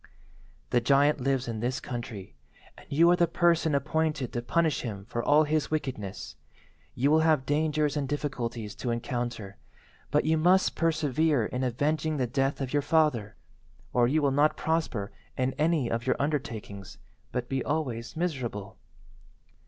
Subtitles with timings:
[0.71, 2.33] "The giant lives in this country,
[2.75, 6.37] and you are the person appointed to punish him for all his wickedness.
[6.95, 9.57] You will have dangers and difficulties to encounter,
[10.09, 13.35] but you must persevere in avenging the death of your father,
[13.93, 16.97] or you will not prosper in any of your undertakings,
[17.31, 18.77] but be always miserable.